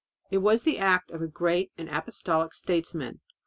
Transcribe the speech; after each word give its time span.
It 0.31 0.39
was 0.39 0.63
the 0.63 0.79
act 0.79 1.11
of 1.11 1.21
a 1.21 1.27
great 1.27 1.71
and 1.77 1.87
apostolic 1.87 2.55
statesman. 2.55 3.19